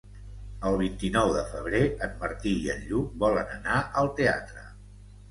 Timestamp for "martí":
2.23-2.53